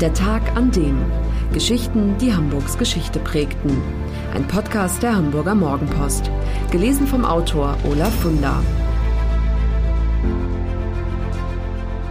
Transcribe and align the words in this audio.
Der 0.00 0.12
Tag 0.12 0.54
an 0.54 0.70
dem. 0.72 1.02
Geschichten, 1.54 2.18
die 2.18 2.34
Hamburgs 2.34 2.76
Geschichte 2.76 3.18
prägten. 3.18 3.80
Ein 4.34 4.46
Podcast 4.46 5.02
der 5.02 5.16
Hamburger 5.16 5.54
Morgenpost. 5.54 6.30
Gelesen 6.70 7.06
vom 7.06 7.24
Autor 7.24 7.78
Olaf 7.90 8.14
Funder. 8.20 8.62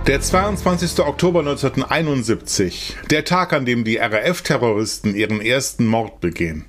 Der 0.08 0.20
22. 0.20 1.00
Oktober 1.02 1.42
1971. 1.42 2.98
Der 3.12 3.24
Tag, 3.24 3.54
an 3.54 3.68
dem 3.68 3.84
die 3.84 3.98
RAF-Terroristen 3.98 5.14
ihren 5.14 5.40
ersten 5.40 5.86
Mord 5.86 6.22
begehen. 6.22 6.66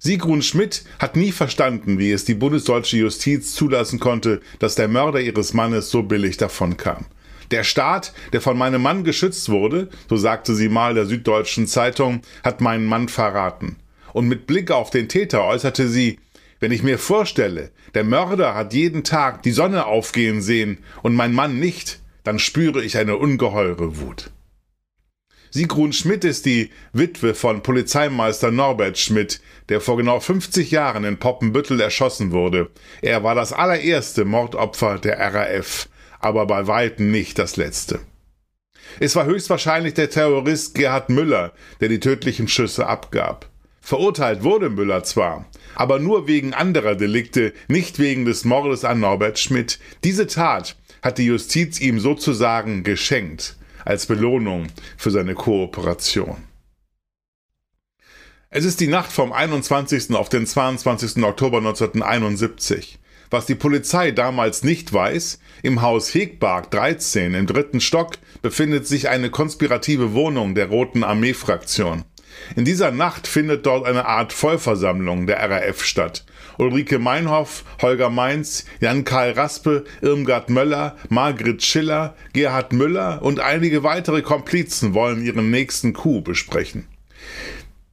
Sigrun 0.00 0.42
Schmidt 0.42 0.82
hat 0.98 1.14
nie 1.14 1.30
verstanden, 1.30 2.00
wie 2.00 2.10
es 2.10 2.24
die 2.24 2.34
bundesdeutsche 2.34 2.96
Justiz 2.96 3.54
zulassen 3.54 4.00
konnte, 4.00 4.40
dass 4.58 4.74
der 4.74 4.88
Mörder 4.88 5.20
ihres 5.20 5.54
Mannes 5.54 5.88
so 5.88 6.02
billig 6.02 6.36
davonkam. 6.36 7.06
Der 7.50 7.64
Staat, 7.64 8.12
der 8.32 8.40
von 8.40 8.56
meinem 8.56 8.82
Mann 8.82 9.04
geschützt 9.04 9.48
wurde, 9.48 9.88
so 10.08 10.16
sagte 10.16 10.54
sie 10.54 10.68
mal 10.68 10.94
der 10.94 11.06
Süddeutschen 11.06 11.66
Zeitung, 11.66 12.22
hat 12.44 12.60
meinen 12.60 12.86
Mann 12.86 13.08
verraten. 13.08 13.76
Und 14.12 14.28
mit 14.28 14.46
Blick 14.46 14.70
auf 14.70 14.90
den 14.90 15.08
Täter 15.08 15.44
äußerte 15.44 15.88
sie, 15.88 16.18
wenn 16.60 16.72
ich 16.72 16.82
mir 16.82 16.98
vorstelle, 16.98 17.70
der 17.94 18.04
Mörder 18.04 18.54
hat 18.54 18.74
jeden 18.74 19.02
Tag 19.02 19.42
die 19.42 19.50
Sonne 19.50 19.86
aufgehen 19.86 20.42
sehen 20.42 20.78
und 21.02 21.14
mein 21.14 21.32
Mann 21.32 21.58
nicht, 21.58 22.00
dann 22.22 22.38
spüre 22.38 22.84
ich 22.84 22.98
eine 22.98 23.16
ungeheure 23.16 23.98
Wut. 23.98 24.30
Sigrun 25.52 25.92
Schmidt 25.92 26.24
ist 26.24 26.46
die 26.46 26.70
Witwe 26.92 27.34
von 27.34 27.62
Polizeimeister 27.62 28.52
Norbert 28.52 28.98
Schmidt, 28.98 29.40
der 29.68 29.80
vor 29.80 29.96
genau 29.96 30.20
50 30.20 30.70
Jahren 30.70 31.02
in 31.02 31.18
Poppenbüttel 31.18 31.80
erschossen 31.80 32.30
wurde. 32.30 32.70
Er 33.02 33.24
war 33.24 33.34
das 33.34 33.52
allererste 33.52 34.24
Mordopfer 34.24 34.98
der 34.98 35.18
RAF, 35.18 35.88
aber 36.20 36.46
bei 36.46 36.66
weitem 36.66 37.10
nicht 37.10 37.38
das 37.38 37.56
letzte. 37.56 38.00
Es 38.98 39.16
war 39.16 39.24
höchstwahrscheinlich 39.24 39.94
der 39.94 40.10
Terrorist 40.10 40.74
Gerhard 40.74 41.10
Müller, 41.10 41.52
der 41.80 41.88
die 41.88 42.00
tödlichen 42.00 42.48
Schüsse 42.48 42.86
abgab. 42.86 43.48
Verurteilt 43.80 44.44
wurde 44.44 44.68
Müller 44.68 45.02
zwar, 45.04 45.46
aber 45.74 45.98
nur 45.98 46.26
wegen 46.26 46.54
anderer 46.54 46.94
Delikte, 46.94 47.52
nicht 47.68 47.98
wegen 47.98 48.24
des 48.24 48.44
Mordes 48.44 48.84
an 48.84 49.00
Norbert 49.00 49.38
Schmidt. 49.38 49.78
Diese 50.04 50.26
Tat 50.26 50.76
hat 51.02 51.18
die 51.18 51.24
Justiz 51.24 51.80
ihm 51.80 51.98
sozusagen 51.98 52.84
geschenkt 52.84 53.56
als 53.84 54.06
Belohnung 54.06 54.66
für 54.96 55.10
seine 55.10 55.34
Kooperation. 55.34 56.44
Es 58.50 58.64
ist 58.64 58.80
die 58.80 58.88
Nacht 58.88 59.12
vom 59.12 59.32
21. 59.32 60.10
auf 60.14 60.28
den 60.28 60.46
22. 60.46 61.22
Oktober 61.22 61.58
1971. 61.58 62.98
Was 63.30 63.46
die 63.46 63.54
Polizei 63.54 64.10
damals 64.10 64.64
nicht 64.64 64.92
weiß, 64.92 65.38
im 65.62 65.82
Haus 65.82 66.12
Hegbark 66.12 66.72
13 66.72 67.34
im 67.34 67.46
dritten 67.46 67.80
Stock 67.80 68.18
befindet 68.42 68.88
sich 68.88 69.08
eine 69.08 69.30
konspirative 69.30 70.14
Wohnung 70.14 70.56
der 70.56 70.66
Roten 70.66 71.04
Armee-Fraktion. 71.04 72.04
In 72.56 72.64
dieser 72.64 72.90
Nacht 72.90 73.28
findet 73.28 73.66
dort 73.66 73.86
eine 73.86 74.06
Art 74.06 74.32
Vollversammlung 74.32 75.28
der 75.28 75.48
RAF 75.48 75.84
statt. 75.84 76.24
Ulrike 76.58 76.98
Meinhoff, 76.98 77.64
Holger 77.80 78.10
Mainz, 78.10 78.64
Jan-Karl 78.80 79.32
Raspe, 79.32 79.84
Irmgard 80.02 80.50
Möller, 80.50 80.96
Margret 81.08 81.62
Schiller, 81.62 82.16
Gerhard 82.32 82.72
Müller 82.72 83.22
und 83.22 83.38
einige 83.38 83.84
weitere 83.84 84.22
Komplizen 84.22 84.92
wollen 84.92 85.24
ihren 85.24 85.50
nächsten 85.50 85.92
Coup 85.92 86.24
besprechen. 86.24 86.88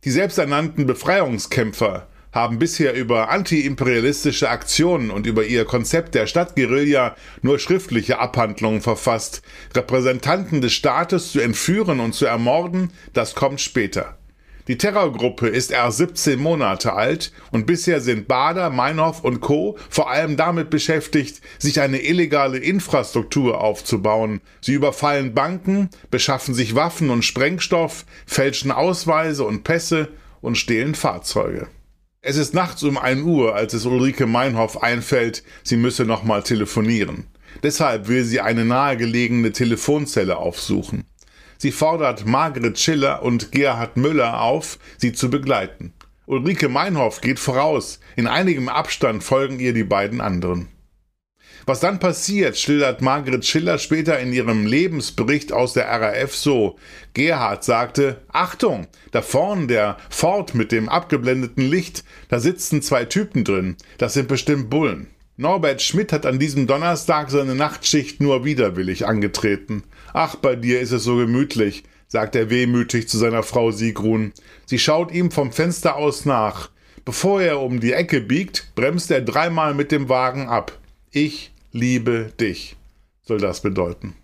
Die 0.04 0.12
selbsternannten 0.12 0.88
Befreiungskämpfer 0.88 2.08
haben 2.38 2.60
bisher 2.60 2.94
über 2.94 3.32
antiimperialistische 3.32 4.48
Aktionen 4.50 5.10
und 5.10 5.26
über 5.26 5.44
ihr 5.46 5.66
Konzept 5.66 6.14
der 6.14 6.28
Stadtguerilla 6.28 7.16
nur 7.42 7.58
schriftliche 7.58 8.20
Abhandlungen 8.20 8.82
verfasst. 8.82 9.42
Repräsentanten 9.76 10.62
des 10.62 10.74
Staates 10.74 11.32
zu 11.32 11.40
entführen 11.40 12.00
und 12.00 12.14
zu 12.14 12.28
ermorden, 12.28 12.92
das 13.14 13.34
kommt 13.34 13.60
später. 13.60 14.20
Die 14.68 14.78
Terrorgruppe 14.78 15.48
ist 15.48 15.72
erst 15.72 15.98
17 15.98 16.40
Monate 16.40 16.94
alt 16.94 17.32
und 17.52 17.66
bisher 17.66 18.02
sind 18.02 18.28
Bader, 18.28 18.70
Meinhof 18.70 19.24
und 19.24 19.40
Co. 19.40 19.76
vor 19.90 20.12
allem 20.12 20.38
damit 20.38 20.70
beschäftigt, 20.70 21.42
sich 21.58 21.82
eine 21.82 22.04
illegale 22.04 22.60
Infrastruktur 22.60 23.62
aufzubauen. 23.62 24.42
Sie 24.62 24.74
überfallen 24.74 25.34
Banken, 25.34 25.90
beschaffen 26.12 26.54
sich 26.54 26.76
Waffen 26.76 27.10
und 27.10 27.26
Sprengstoff, 27.26 28.06
fälschen 28.28 28.72
Ausweise 28.72 29.44
und 29.44 29.64
Pässe 29.64 30.10
und 30.42 30.56
stehlen 30.56 30.94
Fahrzeuge. 30.94 31.68
Es 32.22 32.36
ist 32.36 32.54
nachts 32.56 32.82
um 32.82 32.98
1 32.98 33.24
Uhr, 33.24 33.56
als 33.56 33.74
es 33.74 33.86
Ulrike 33.86 34.26
Meinhof 34.26 34.82
einfällt, 34.82 35.44
sie 35.64 35.78
müsse 35.78 36.04
nochmal 36.04 36.42
telefonieren. 36.42 37.28
Deshalb 37.62 38.08
will 38.08 38.24
sie 38.24 38.42
eine 38.42 38.66
nahegelegene 38.66 39.52
Telefonzelle 39.52 40.38
aufsuchen. 40.38 41.06
Sie 41.60 41.72
fordert 41.72 42.26
Margret 42.26 42.80
Schiller 42.80 43.22
und 43.22 43.52
Gerhard 43.52 43.98
Müller 43.98 44.42
auf, 44.42 44.80
sie 44.98 45.14
zu 45.14 45.30
begleiten. 45.30 45.94
Ulrike 46.26 46.70
Meinhoff 46.70 47.22
geht 47.22 47.40
voraus. 47.40 48.00
In 48.16 48.28
einigem 48.28 48.68
Abstand 48.68 49.24
folgen 49.24 49.60
ihr 49.60 49.74
die 49.74 49.84
beiden 49.84 50.20
anderen. 50.20 50.70
Was 51.68 51.82
dann 51.82 52.00
passiert, 52.00 52.58
schildert 52.58 53.02
Margret 53.02 53.46
Schiller 53.46 53.78
später 53.78 54.18
in 54.20 54.32
ihrem 54.32 54.66
Lebensbericht 54.66 55.52
aus 55.52 55.74
der 55.74 55.88
RAF 55.88 56.34
so. 56.34 56.78
Gerhard 57.14 57.66
sagte, 57.66 58.22
Achtung, 58.30 58.88
da 59.12 59.22
vorn 59.22 59.68
der 59.68 59.98
Ford 60.10 60.56
mit 60.56 60.72
dem 60.72 60.88
abgeblendeten 60.88 61.70
Licht, 61.70 62.06
da 62.30 62.40
sitzen 62.40 62.82
zwei 62.82 63.04
Typen 63.04 63.44
drin, 63.44 63.76
das 63.98 64.14
sind 64.14 64.30
bestimmt 64.30 64.70
Bullen. 64.70 65.08
Norbert 65.36 65.82
Schmidt 65.82 66.14
hat 66.14 66.26
an 66.26 66.40
diesem 66.40 66.68
Donnerstag 66.68 67.30
seine 67.30 67.54
Nachtschicht 67.54 68.22
nur 68.22 68.46
widerwillig 68.46 69.06
angetreten. 69.06 69.84
Ach, 70.14 70.38
bei 70.38 70.56
dir 70.56 70.80
ist 70.80 70.94
es 70.94 71.04
so 71.04 71.18
gemütlich, 71.18 71.84
sagt 72.08 72.38
er 72.38 72.50
wehmütig 72.50 73.10
zu 73.10 73.18
seiner 73.18 73.44
Frau 73.44 73.72
Sigrun. 73.72 74.32
Sie 74.66 74.80
schaut 74.80 75.12
ihm 75.12 75.32
vom 75.32 75.52
Fenster 75.52 75.98
aus 75.98 76.24
nach. 76.24 76.70
Bevor 77.04 77.42
er 77.42 77.60
um 77.60 77.82
die 77.82 77.92
Ecke 77.92 78.22
biegt, 78.22 78.72
bremst 78.76 79.12
er 79.12 79.20
dreimal 79.20 79.74
mit 79.74 79.92
dem 79.92 80.08
Wagen 80.08 80.48
ab. 80.48 80.80
Ich 81.12 81.52
liebe 81.78 82.34
dich, 82.40 82.76
soll 83.22 83.40
das 83.40 83.62
bedeuten. 83.62 84.16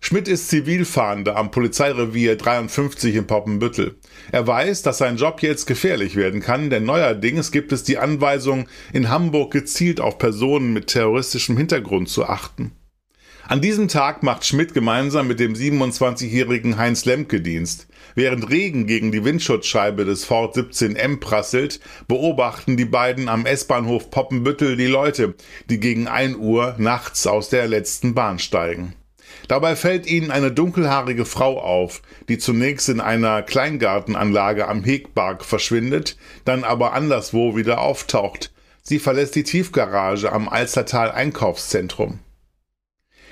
Schmidt 0.00 0.28
ist 0.28 0.48
Zivilfahnder 0.48 1.36
am 1.36 1.50
Polizeirevier 1.50 2.36
53 2.36 3.16
in 3.16 3.26
Poppenbüttel. 3.26 3.96
Er 4.30 4.46
weiß, 4.46 4.82
dass 4.82 4.98
sein 4.98 5.16
Job 5.16 5.42
jetzt 5.42 5.66
gefährlich 5.66 6.14
werden 6.14 6.40
kann, 6.40 6.70
denn 6.70 6.84
neuerdings 6.84 7.50
gibt 7.50 7.72
es 7.72 7.82
die 7.82 7.98
Anweisung, 7.98 8.68
in 8.92 9.10
Hamburg 9.10 9.52
gezielt 9.52 10.00
auf 10.00 10.18
Personen 10.18 10.72
mit 10.72 10.86
terroristischem 10.86 11.56
Hintergrund 11.56 12.08
zu 12.08 12.24
achten. 12.24 12.72
An 13.48 13.60
diesem 13.60 13.88
Tag 13.88 14.22
macht 14.22 14.46
Schmidt 14.46 14.72
gemeinsam 14.72 15.26
mit 15.26 15.40
dem 15.40 15.54
27-jährigen 15.54 16.76
Heinz 16.78 17.04
Lemke 17.04 17.40
Dienst. 17.40 17.88
Während 18.14 18.50
Regen 18.50 18.86
gegen 18.86 19.12
die 19.12 19.24
Windschutzscheibe 19.24 20.04
des 20.04 20.24
Ford 20.24 20.56
17M 20.56 21.20
prasselt, 21.20 21.80
beobachten 22.06 22.76
die 22.76 22.84
beiden 22.84 23.28
am 23.28 23.46
S-Bahnhof 23.46 24.10
Poppenbüttel 24.10 24.76
die 24.76 24.86
Leute, 24.86 25.34
die 25.70 25.80
gegen 25.80 26.08
1 26.08 26.36
Uhr 26.36 26.74
nachts 26.78 27.26
aus 27.26 27.48
der 27.48 27.66
letzten 27.68 28.14
Bahn 28.14 28.38
steigen. 28.38 28.94
Dabei 29.46 29.76
fällt 29.76 30.06
ihnen 30.06 30.30
eine 30.30 30.52
dunkelhaarige 30.52 31.24
Frau 31.24 31.60
auf, 31.60 32.02
die 32.28 32.38
zunächst 32.38 32.88
in 32.88 33.00
einer 33.00 33.42
Kleingartenanlage 33.42 34.68
am 34.68 34.84
Hegbark 34.84 35.44
verschwindet, 35.44 36.16
dann 36.44 36.64
aber 36.64 36.92
anderswo 36.92 37.56
wieder 37.56 37.80
auftaucht. 37.80 38.52
Sie 38.82 38.98
verlässt 38.98 39.34
die 39.34 39.42
Tiefgarage 39.42 40.32
am 40.32 40.48
Alstertal 40.48 41.10
Einkaufszentrum. 41.10 42.20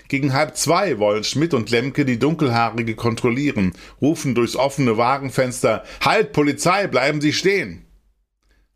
Gegen 0.09 0.33
halb 0.33 0.57
zwei 0.57 0.99
wollen 0.99 1.25
Schmidt 1.25 1.55
und 1.55 1.71
Lemke 1.71 2.05
die 2.05 2.19
Dunkelhaarige 2.19 2.95
kontrollieren, 2.95 3.73
rufen 4.01 4.35
durchs 4.35 4.57
offene 4.57 4.97
Wagenfenster 4.97 5.85
Halt, 6.05 6.33
Polizei, 6.33 6.87
bleiben 6.87 7.21
Sie 7.21 7.33
stehen. 7.33 7.87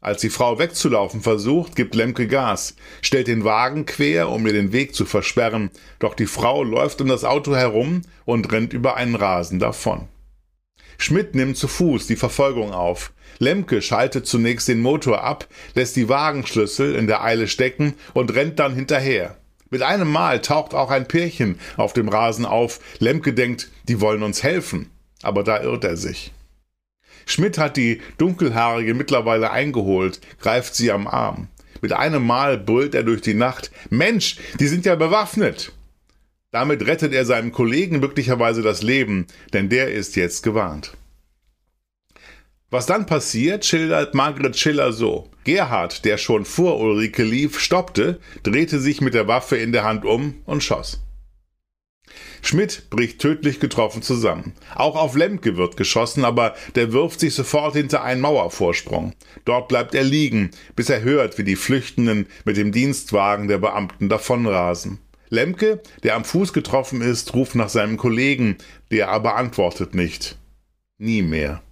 Als 0.02 0.22
die 0.22 0.30
Frau 0.30 0.58
wegzulaufen 0.58 1.20
versucht, 1.20 1.76
gibt 1.76 1.94
Lemke 1.94 2.26
Gas, 2.26 2.74
stellt 3.02 3.28
den 3.28 3.44
Wagen 3.44 3.84
quer, 3.84 4.30
um 4.30 4.46
ihr 4.46 4.54
den 4.54 4.72
Weg 4.72 4.94
zu 4.94 5.04
versperren, 5.04 5.70
doch 5.98 6.14
die 6.14 6.26
Frau 6.26 6.64
läuft 6.64 7.02
um 7.02 7.08
das 7.08 7.24
Auto 7.24 7.54
herum 7.54 8.00
und 8.24 8.50
rennt 8.50 8.72
über 8.72 8.96
einen 8.96 9.14
Rasen 9.14 9.58
davon. 9.58 10.08
Schmidt 10.96 11.34
nimmt 11.34 11.56
zu 11.56 11.68
Fuß 11.68 12.06
die 12.06 12.16
Verfolgung 12.16 12.72
auf. 12.72 13.12
Lemke 13.38 13.80
schaltet 13.82 14.26
zunächst 14.26 14.68
den 14.68 14.80
Motor 14.80 15.22
ab, 15.22 15.46
lässt 15.74 15.96
die 15.96 16.08
Wagenschlüssel 16.08 16.94
in 16.94 17.06
der 17.06 17.22
Eile 17.22 17.46
stecken 17.46 17.94
und 18.14 18.34
rennt 18.34 18.58
dann 18.58 18.74
hinterher. 18.74 19.39
Mit 19.70 19.82
einem 19.82 20.10
Mal 20.10 20.42
taucht 20.42 20.74
auch 20.74 20.90
ein 20.90 21.06
Pärchen 21.06 21.58
auf 21.76 21.92
dem 21.92 22.08
Rasen 22.08 22.44
auf. 22.44 22.80
Lemke 22.98 23.32
denkt, 23.32 23.70
die 23.88 24.00
wollen 24.00 24.24
uns 24.24 24.42
helfen. 24.42 24.90
Aber 25.22 25.44
da 25.44 25.62
irrt 25.62 25.84
er 25.84 25.96
sich. 25.96 26.32
Schmidt 27.26 27.58
hat 27.58 27.76
die 27.76 28.00
Dunkelhaarige 28.18 28.94
mittlerweile 28.94 29.52
eingeholt, 29.52 30.20
greift 30.40 30.74
sie 30.74 30.90
am 30.90 31.06
Arm. 31.06 31.48
Mit 31.80 31.92
einem 31.92 32.26
Mal 32.26 32.58
brüllt 32.58 32.94
er 32.94 33.04
durch 33.04 33.20
die 33.20 33.34
Nacht, 33.34 33.70
Mensch, 33.90 34.36
die 34.58 34.66
sind 34.66 34.84
ja 34.84 34.96
bewaffnet. 34.96 35.72
Damit 36.50 36.84
rettet 36.86 37.12
er 37.12 37.24
seinem 37.24 37.52
Kollegen 37.52 38.00
möglicherweise 38.00 38.62
das 38.62 38.82
Leben, 38.82 39.28
denn 39.52 39.68
der 39.68 39.92
ist 39.92 40.16
jetzt 40.16 40.42
gewarnt. 40.42 40.96
Was 42.70 42.86
dann 42.86 43.04
passiert, 43.04 43.64
schildert 43.64 44.14
Margret 44.14 44.56
Schiller 44.56 44.92
so. 44.92 45.28
Gerhard, 45.42 46.04
der 46.04 46.18
schon 46.18 46.44
vor 46.44 46.78
Ulrike 46.78 47.24
lief, 47.24 47.58
stoppte, 47.58 48.20
drehte 48.44 48.78
sich 48.78 49.00
mit 49.00 49.14
der 49.14 49.26
Waffe 49.26 49.56
in 49.56 49.72
der 49.72 49.82
Hand 49.82 50.04
um 50.04 50.36
und 50.46 50.62
schoss. 50.62 51.00
Schmidt 52.42 52.88
bricht 52.88 53.20
tödlich 53.20 53.58
getroffen 53.58 54.02
zusammen. 54.02 54.54
Auch 54.74 54.96
auf 54.96 55.16
Lemke 55.16 55.56
wird 55.56 55.76
geschossen, 55.76 56.24
aber 56.24 56.54
der 56.76 56.92
wirft 56.92 57.20
sich 57.20 57.34
sofort 57.34 57.74
hinter 57.74 58.04
einen 58.04 58.20
Mauervorsprung. 58.20 59.14
Dort 59.44 59.68
bleibt 59.68 59.94
er 59.94 60.04
liegen, 60.04 60.50
bis 60.76 60.90
er 60.90 61.02
hört, 61.02 61.38
wie 61.38 61.44
die 61.44 61.56
Flüchtenden 61.56 62.26
mit 62.44 62.56
dem 62.56 62.72
Dienstwagen 62.72 63.48
der 63.48 63.58
Beamten 63.58 64.08
davonrasen. 64.08 64.98
Lemke, 65.28 65.82
der 66.02 66.14
am 66.14 66.24
Fuß 66.24 66.52
getroffen 66.52 67.02
ist, 67.02 67.34
ruft 67.34 67.56
nach 67.56 67.68
seinem 67.68 67.96
Kollegen, 67.96 68.56
der 68.90 69.10
aber 69.10 69.36
antwortet 69.36 69.94
nicht. 69.94 70.38
Nie 70.98 71.22
mehr. 71.22 71.62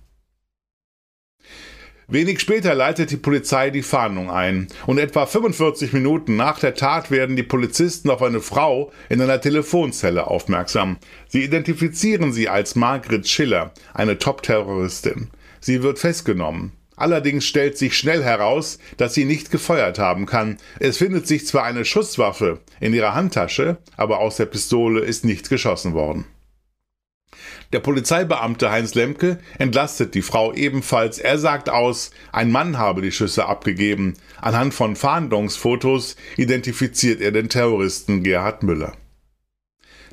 Wenig 2.11 2.41
später 2.41 2.75
leitet 2.75 3.11
die 3.11 3.19
Polizei 3.19 3.69
die 3.69 3.83
Fahndung 3.83 4.31
ein 4.31 4.69
und 4.87 4.97
etwa 4.97 5.27
45 5.27 5.93
Minuten 5.93 6.37
nach 6.37 6.59
der 6.59 6.75
Tat 6.75 7.11
werden 7.11 7.37
die 7.37 7.43
Polizisten 7.43 8.09
auf 8.09 8.23
eine 8.23 8.41
Frau 8.41 8.91
in 9.11 9.21
einer 9.21 9.43
Telefonzelle 9.43 10.27
aufmerksam. 10.27 10.97
Sie 11.29 11.45
identifizieren 11.45 12.33
sie 12.33 12.49
als 12.49 12.77
Margret 12.77 13.29
Schiller, 13.29 13.73
eine 13.93 14.17
Top-Terroristin. 14.17 15.29
Sie 15.61 15.83
wird 15.83 15.99
festgenommen. 15.99 16.73
Allerdings 16.97 17.45
stellt 17.45 17.77
sich 17.77 17.95
schnell 17.95 18.25
heraus, 18.25 18.79
dass 18.97 19.13
sie 19.13 19.27
nicht 19.27 19.51
gefeuert 19.51 19.99
haben 19.99 20.25
kann. 20.25 20.57
Es 20.81 20.97
findet 20.97 21.27
sich 21.27 21.47
zwar 21.47 21.65
eine 21.65 21.85
Schusswaffe 21.85 22.61
in 22.81 22.95
ihrer 22.95 23.15
Handtasche, 23.15 23.77
aber 23.99 24.21
aus 24.21 24.37
der 24.37 24.47
Pistole 24.47 25.01
ist 25.01 25.27
nichts 25.27 25.51
geschossen 25.51 25.93
worden. 25.93 26.25
Der 27.73 27.81
Polizeibeamte 27.81 28.71
Heinz 28.71 28.95
Lemke 28.95 29.39
entlastet 29.59 30.15
die 30.15 30.23
Frau 30.23 30.55
ebenfalls. 30.55 31.19
Er 31.19 31.39
sagt 31.39 31.69
aus, 31.69 32.11
ein 32.33 32.51
Mann 32.51 32.79
habe 32.79 33.03
die 33.03 33.13
Schüsse 33.13 33.47
abgegeben. 33.47 34.15
Anhand 34.41 34.73
von 34.73 34.97
Fahndungsfotos 34.97 36.17
identifiziert 36.39 37.21
er 37.21 37.31
den 37.31 37.51
Terroristen 37.51 38.23
Gerhard 38.23 38.63
Müller. 38.63 38.95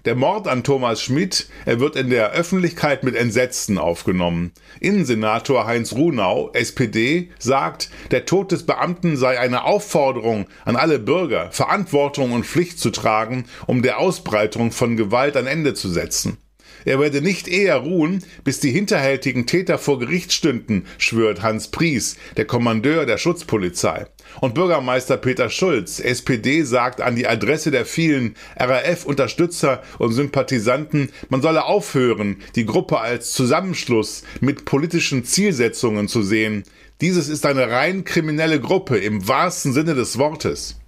Der 0.03 0.15
Mord 0.15 0.47
an 0.47 0.63
Thomas 0.63 1.01
Schmidt, 1.01 1.47
er 1.65 1.79
wird 1.79 1.95
in 1.95 2.11
der 2.11 2.31
Öffentlichkeit 2.31 3.03
mit 3.03 3.15
Entsetzen 3.15 3.79
aufgenommen. 3.79 4.51
Innensenator 4.79 5.65
Heinz 5.65 5.93
Runau, 5.93 6.51
SPD, 6.53 7.31
sagt, 7.39 7.89
der 8.11 8.25
Tod 8.25 8.51
des 8.51 8.67
Beamten 8.67 9.17
sei 9.17 9.39
eine 9.39 9.63
Aufforderung 9.63 10.45
an 10.63 10.75
alle 10.75 10.99
Bürger, 10.99 11.49
Verantwortung 11.51 12.33
und 12.33 12.45
Pflicht 12.45 12.79
zu 12.79 12.91
tragen, 12.91 13.45
um 13.65 13.81
der 13.81 13.97
Ausbreitung 13.97 14.71
von 14.71 14.95
Gewalt 14.95 15.37
ein 15.37 15.47
Ende 15.47 15.73
zu 15.73 15.89
setzen. 15.89 16.37
Er 16.85 16.99
werde 16.99 17.21
nicht 17.21 17.47
eher 17.47 17.77
ruhen, 17.77 18.23
bis 18.43 18.59
die 18.59 18.69
hinterhältigen 18.69 19.47
Täter 19.47 19.79
vor 19.79 19.97
Gericht 19.99 20.31
stünden, 20.31 20.85
schwört 20.99 21.41
Hans 21.41 21.69
Pries, 21.69 22.15
der 22.37 22.45
Kommandeur 22.45 23.07
der 23.07 23.17
Schutzpolizei. 23.17 24.05
Und 24.39 24.53
Bürgermeister 24.53 25.17
Peter 25.17 25.49
Schulz, 25.49 25.99
SPD, 25.99 26.61
sagt 26.61 27.01
an 27.01 27.15
die 27.15 27.27
Adresse 27.27 27.71
der 27.71 27.85
vielen 27.85 28.35
RAF-Unterstützer 28.57 29.81
und 29.97 30.13
Sympathisanten, 30.13 31.09
man 31.29 31.41
solle 31.41 31.65
aufhören, 31.65 32.37
die 32.55 32.65
Gruppe 32.65 32.99
als 32.99 33.31
Zusammenschluss 33.31 34.23
mit 34.39 34.65
politischen 34.65 35.25
Zielsetzungen 35.25 36.07
zu 36.07 36.21
sehen. 36.21 36.63
Dieses 37.01 37.29
ist 37.29 37.45
eine 37.45 37.69
rein 37.69 38.05
kriminelle 38.05 38.59
Gruppe 38.61 38.97
im 38.97 39.27
wahrsten 39.27 39.73
Sinne 39.73 39.95
des 39.95 40.17
Wortes. 40.19 40.79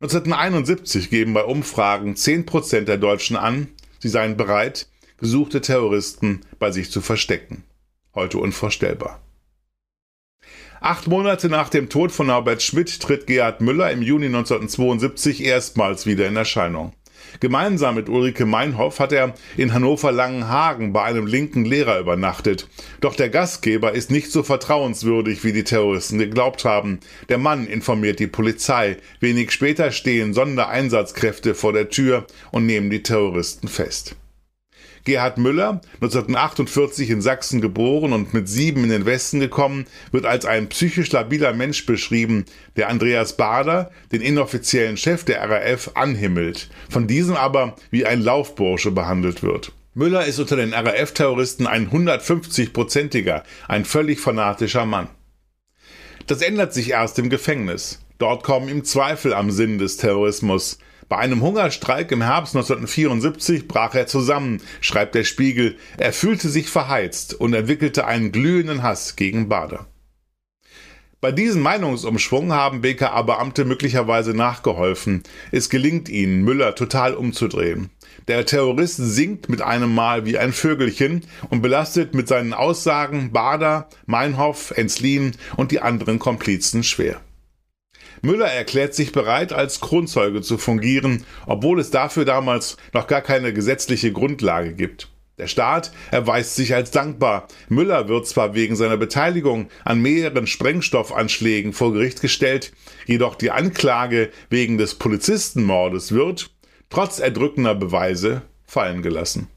1971 0.00 1.10
geben 1.10 1.34
bei 1.34 1.42
Umfragen 1.42 2.14
10% 2.14 2.82
der 2.82 2.98
Deutschen 2.98 3.36
an, 3.36 3.66
Sie 3.98 4.08
seien 4.08 4.36
bereit, 4.36 4.88
gesuchte 5.18 5.60
Terroristen 5.60 6.42
bei 6.58 6.70
sich 6.70 6.90
zu 6.90 7.00
verstecken. 7.00 7.64
Heute 8.14 8.38
unvorstellbar. 8.38 9.20
Acht 10.80 11.08
Monate 11.08 11.48
nach 11.48 11.68
dem 11.68 11.88
Tod 11.88 12.12
von 12.12 12.28
Norbert 12.28 12.62
Schmidt 12.62 13.00
tritt 13.00 13.26
Gerhard 13.26 13.60
Müller 13.60 13.90
im 13.90 14.00
Juni 14.00 14.26
1972 14.26 15.42
erstmals 15.44 16.06
wieder 16.06 16.28
in 16.28 16.36
Erscheinung. 16.36 16.92
Gemeinsam 17.40 17.94
mit 17.94 18.08
Ulrike 18.08 18.46
Meinhoff 18.46 19.00
hat 19.00 19.12
er 19.12 19.34
in 19.56 19.72
Hannover-Langenhagen 19.72 20.92
bei 20.92 21.02
einem 21.04 21.26
linken 21.26 21.64
Lehrer 21.64 22.00
übernachtet. 22.00 22.68
Doch 23.00 23.14
der 23.14 23.28
Gastgeber 23.28 23.92
ist 23.92 24.10
nicht 24.10 24.30
so 24.30 24.42
vertrauenswürdig, 24.42 25.44
wie 25.44 25.52
die 25.52 25.64
Terroristen 25.64 26.18
geglaubt 26.18 26.64
haben. 26.64 27.00
Der 27.28 27.38
Mann 27.38 27.66
informiert 27.66 28.18
die 28.18 28.26
Polizei. 28.26 28.96
Wenig 29.20 29.52
später 29.52 29.90
stehen 29.92 30.34
Sondereinsatzkräfte 30.34 31.54
vor 31.54 31.72
der 31.72 31.88
Tür 31.88 32.26
und 32.50 32.66
nehmen 32.66 32.90
die 32.90 33.02
Terroristen 33.02 33.68
fest. 33.68 34.16
Gerhard 35.04 35.38
Müller, 35.38 35.80
1948 35.94 37.10
in 37.10 37.20
Sachsen 37.20 37.60
geboren 37.60 38.12
und 38.12 38.34
mit 38.34 38.48
sieben 38.48 38.84
in 38.84 38.90
den 38.90 39.06
Westen 39.06 39.40
gekommen, 39.40 39.86
wird 40.12 40.26
als 40.26 40.44
ein 40.44 40.68
psychisch 40.68 41.10
labiler 41.12 41.52
Mensch 41.52 41.86
beschrieben, 41.86 42.44
der 42.76 42.88
Andreas 42.88 43.36
Bader, 43.36 43.90
den 44.12 44.20
inoffiziellen 44.20 44.96
Chef 44.96 45.24
der 45.24 45.48
RAF, 45.48 45.92
anhimmelt, 45.94 46.68
von 46.88 47.06
diesem 47.06 47.36
aber 47.36 47.76
wie 47.90 48.06
ein 48.06 48.20
Laufbursche 48.20 48.90
behandelt 48.90 49.42
wird. 49.42 49.72
Müller 49.94 50.26
ist 50.26 50.38
unter 50.38 50.56
den 50.56 50.74
RAF-Terroristen 50.74 51.66
ein 51.66 51.90
150-prozentiger, 51.90 53.42
ein 53.66 53.84
völlig 53.84 54.20
fanatischer 54.20 54.86
Mann. 54.86 55.08
Das 56.28 56.42
ändert 56.42 56.74
sich 56.74 56.90
erst 56.90 57.18
im 57.18 57.30
Gefängnis. 57.30 58.00
Dort 58.18 58.44
kommen 58.44 58.68
ihm 58.68 58.84
Zweifel 58.84 59.32
am 59.32 59.50
Sinn 59.50 59.78
des 59.78 59.96
Terrorismus. 59.96 60.78
Bei 61.08 61.16
einem 61.16 61.40
Hungerstreik 61.40 62.12
im 62.12 62.20
Herbst 62.20 62.54
1974 62.54 63.66
brach 63.66 63.94
er 63.94 64.06
zusammen, 64.06 64.60
schreibt 64.82 65.14
der 65.14 65.24
Spiegel. 65.24 65.76
Er 65.96 66.12
fühlte 66.12 66.50
sich 66.50 66.68
verheizt 66.68 67.32
und 67.32 67.54
entwickelte 67.54 68.06
einen 68.06 68.30
glühenden 68.30 68.82
Hass 68.82 69.16
gegen 69.16 69.48
Bader. 69.48 69.86
Bei 71.20 71.32
diesem 71.32 71.62
Meinungsumschwung 71.62 72.52
haben 72.52 72.82
BKA-Beamte 72.82 73.64
möglicherweise 73.64 74.34
nachgeholfen. 74.34 75.24
Es 75.50 75.68
gelingt 75.68 76.08
ihnen, 76.08 76.44
Müller 76.44 76.76
total 76.76 77.14
umzudrehen. 77.14 77.90
Der 78.28 78.44
Terrorist 78.46 78.98
singt 78.98 79.48
mit 79.48 79.62
einem 79.62 79.92
Mal 79.92 80.26
wie 80.26 80.38
ein 80.38 80.52
Vögelchen 80.52 81.24
und 81.48 81.62
belastet 81.62 82.14
mit 82.14 82.28
seinen 82.28 82.52
Aussagen 82.52 83.32
Bader, 83.32 83.88
Meinhoff, 84.06 84.72
Enslin 84.76 85.32
und 85.56 85.72
die 85.72 85.80
anderen 85.80 86.18
Komplizen 86.20 86.84
schwer. 86.84 87.20
Müller 88.22 88.46
erklärt 88.46 88.94
sich 88.94 89.12
bereit, 89.12 89.52
als 89.52 89.80
Kronzeuge 89.80 90.42
zu 90.42 90.58
fungieren, 90.58 91.24
obwohl 91.46 91.80
es 91.80 91.90
dafür 91.90 92.24
damals 92.24 92.76
noch 92.92 93.06
gar 93.06 93.22
keine 93.22 93.52
gesetzliche 93.52 94.12
Grundlage 94.12 94.74
gibt. 94.74 95.08
Der 95.38 95.46
Staat 95.46 95.92
erweist 96.10 96.56
sich 96.56 96.74
als 96.74 96.90
dankbar. 96.90 97.46
Müller 97.68 98.08
wird 98.08 98.26
zwar 98.26 98.54
wegen 98.54 98.74
seiner 98.74 98.96
Beteiligung 98.96 99.68
an 99.84 100.02
mehreren 100.02 100.48
Sprengstoffanschlägen 100.48 101.72
vor 101.72 101.92
Gericht 101.92 102.20
gestellt, 102.20 102.72
jedoch 103.06 103.36
die 103.36 103.52
Anklage 103.52 104.30
wegen 104.50 104.78
des 104.78 104.96
Polizistenmordes 104.96 106.10
wird, 106.10 106.50
trotz 106.90 107.20
erdrückender 107.20 107.76
Beweise, 107.76 108.42
fallen 108.66 109.00
gelassen. 109.00 109.48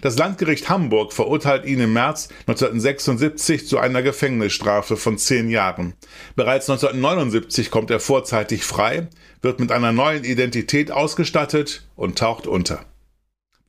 Das 0.00 0.16
Landgericht 0.16 0.68
Hamburg 0.68 1.12
verurteilt 1.12 1.64
ihn 1.64 1.80
im 1.80 1.92
März 1.92 2.28
1976 2.46 3.66
zu 3.66 3.78
einer 3.78 4.02
Gefängnisstrafe 4.02 4.96
von 4.96 5.18
zehn 5.18 5.50
Jahren. 5.50 5.94
Bereits 6.36 6.70
1979 6.70 7.70
kommt 7.70 7.90
er 7.90 7.98
vorzeitig 7.98 8.64
frei, 8.64 9.08
wird 9.42 9.58
mit 9.58 9.72
einer 9.72 9.92
neuen 9.92 10.24
Identität 10.24 10.90
ausgestattet 10.92 11.86
und 11.96 12.18
taucht 12.18 12.46
unter. 12.46 12.84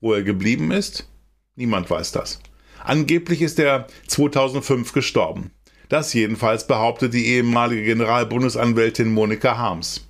Wo 0.01 0.13
er 0.13 0.23
geblieben 0.23 0.71
ist? 0.71 1.09
Niemand 1.55 1.89
weiß 1.89 2.11
das. 2.11 2.39
Angeblich 2.83 3.41
ist 3.41 3.59
er 3.59 3.87
2005 4.07 4.93
gestorben. 4.93 5.51
Das 5.89 6.13
jedenfalls 6.13 6.67
behauptet 6.67 7.13
die 7.15 7.25
ehemalige 7.25 7.83
Generalbundesanwältin 7.83 9.11
Monika 9.11 9.57
Harms. 9.57 10.05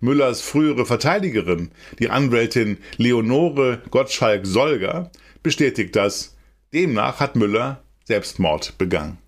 Müllers 0.00 0.40
frühere 0.40 0.84
Verteidigerin, 0.84 1.70
die 2.00 2.10
Anwältin 2.10 2.78
Leonore 2.96 3.82
Gottschalk-Solger, 3.90 5.12
bestätigt 5.42 5.96
das. 5.96 6.36
Demnach 6.72 7.20
hat 7.20 7.36
Müller 7.36 7.82
Selbstmord 8.04 8.78
begangen. 8.78 9.18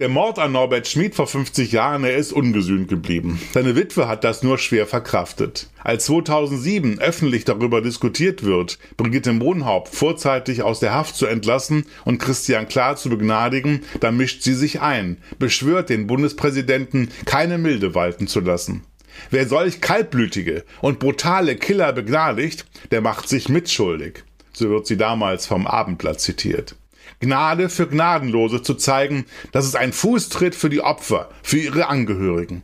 Der 0.00 0.08
Mord 0.08 0.40
an 0.40 0.50
Norbert 0.50 0.88
Schmid 0.88 1.14
vor 1.14 1.28
50 1.28 1.70
Jahren, 1.70 2.02
er 2.02 2.16
ist 2.16 2.32
ungesühnt 2.32 2.88
geblieben. 2.88 3.40
Seine 3.52 3.76
Witwe 3.76 4.08
hat 4.08 4.24
das 4.24 4.42
nur 4.42 4.58
schwer 4.58 4.88
verkraftet. 4.88 5.70
Als 5.84 6.06
2007 6.06 6.98
öffentlich 6.98 7.44
darüber 7.44 7.80
diskutiert 7.80 8.42
wird, 8.42 8.80
Brigitte 8.96 9.32
Mohnhaupt 9.32 9.94
vorzeitig 9.94 10.62
aus 10.62 10.80
der 10.80 10.92
Haft 10.92 11.14
zu 11.14 11.26
entlassen 11.26 11.86
und 12.04 12.18
Christian 12.18 12.66
Klar 12.66 12.96
zu 12.96 13.08
begnadigen, 13.08 13.82
da 14.00 14.10
mischt 14.10 14.42
sie 14.42 14.54
sich 14.54 14.80
ein, 14.80 15.18
beschwört 15.38 15.90
den 15.90 16.08
Bundespräsidenten, 16.08 17.10
keine 17.24 17.56
Milde 17.56 17.94
walten 17.94 18.26
zu 18.26 18.40
lassen. 18.40 18.82
Wer 19.30 19.46
solch 19.46 19.80
kaltblütige 19.80 20.64
und 20.80 20.98
brutale 20.98 21.54
Killer 21.54 21.92
begnadigt, 21.92 22.66
der 22.90 23.00
macht 23.00 23.28
sich 23.28 23.48
mitschuldig 23.48 24.24
so 24.56 24.70
wird 24.70 24.86
sie 24.86 24.96
damals 24.96 25.46
vom 25.46 25.66
Abendblatt 25.66 26.20
zitiert. 26.20 26.76
Gnade 27.20 27.68
für 27.68 27.86
Gnadenlose 27.86 28.62
zu 28.62 28.74
zeigen, 28.74 29.26
das 29.52 29.66
ist 29.66 29.76
ein 29.76 29.92
Fußtritt 29.92 30.54
für 30.54 30.70
die 30.70 30.80
Opfer, 30.80 31.30
für 31.42 31.58
ihre 31.58 31.88
Angehörigen. 31.88 32.62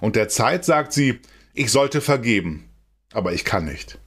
Und 0.00 0.16
der 0.16 0.28
Zeit 0.28 0.64
sagt 0.64 0.92
sie, 0.92 1.20
ich 1.54 1.70
sollte 1.70 2.00
vergeben, 2.00 2.68
aber 3.12 3.32
ich 3.32 3.44
kann 3.44 3.64
nicht. 3.64 3.98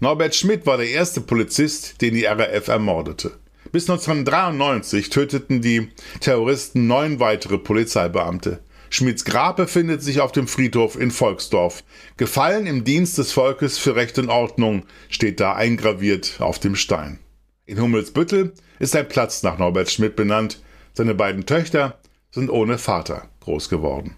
Norbert 0.00 0.34
Schmidt 0.34 0.66
war 0.66 0.76
der 0.76 0.88
erste 0.88 1.20
Polizist, 1.20 2.02
den 2.02 2.14
die 2.14 2.24
RAF 2.24 2.68
ermordete. 2.68 3.32
Bis 3.72 3.88
1993 3.88 5.10
töteten 5.10 5.62
die 5.62 5.88
Terroristen 6.20 6.86
neun 6.86 7.18
weitere 7.18 7.58
Polizeibeamte. 7.58 8.60
Schmids 8.90 9.24
Grab 9.24 9.56
befindet 9.56 10.02
sich 10.02 10.20
auf 10.20 10.32
dem 10.32 10.46
Friedhof 10.46 10.98
in 10.98 11.10
Volksdorf. 11.10 11.84
Gefallen 12.16 12.66
im 12.66 12.84
Dienst 12.84 13.18
des 13.18 13.32
Volkes 13.32 13.78
für 13.78 13.96
Recht 13.96 14.18
und 14.18 14.30
Ordnung 14.30 14.84
steht 15.08 15.40
da 15.40 15.54
eingraviert 15.54 16.36
auf 16.40 16.58
dem 16.58 16.76
Stein. 16.76 17.18
In 17.64 17.80
Hummelsbüttel 17.80 18.52
ist 18.78 18.94
ein 18.94 19.08
Platz 19.08 19.42
nach 19.42 19.58
Norbert 19.58 19.90
Schmidt 19.90 20.16
benannt. 20.16 20.62
Seine 20.92 21.14
beiden 21.14 21.46
Töchter 21.46 21.98
sind 22.30 22.50
ohne 22.50 22.78
Vater 22.78 23.28
groß 23.40 23.68
geworden. 23.68 24.16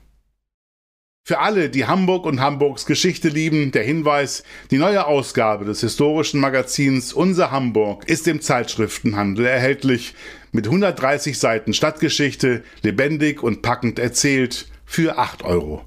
Für 1.29 1.41
alle, 1.41 1.69
die 1.69 1.85
Hamburg 1.85 2.25
und 2.25 2.41
Hamburgs 2.41 2.87
Geschichte 2.87 3.29
lieben, 3.29 3.71
der 3.71 3.83
Hinweis, 3.83 4.45
die 4.71 4.79
neue 4.79 5.07
Ausgabe 5.07 5.67
des 5.67 5.83
historischen 5.83 6.41
Magazins 6.41 7.13
Unser 7.13 7.51
Hamburg 7.51 8.09
ist 8.09 8.27
im 8.29 8.41
Zeitschriftenhandel 8.41 9.45
erhältlich, 9.45 10.15
mit 10.53 10.65
130 10.65 11.39
Seiten 11.39 11.75
Stadtgeschichte, 11.75 12.65
lebendig 12.81 13.43
und 13.43 13.61
packend 13.61 13.99
erzählt, 13.99 14.69
für 14.87 15.19
8,95 15.19 15.45
Euro. 15.45 15.85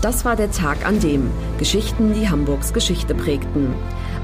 Das 0.00 0.24
war 0.24 0.36
der 0.36 0.52
Tag 0.52 0.86
an 0.86 1.00
dem 1.00 1.28
Geschichten, 1.58 2.14
die 2.14 2.28
Hamburgs 2.28 2.72
Geschichte 2.72 3.16
prägten. 3.16 3.74